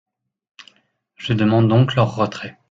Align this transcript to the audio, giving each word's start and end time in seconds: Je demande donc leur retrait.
Je 1.15 1.33
demande 1.33 1.67
donc 1.67 1.93
leur 1.93 2.15
retrait. 2.15 2.57